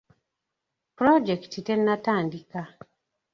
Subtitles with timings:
[0.97, 2.61] Pulojekiti tennatandika.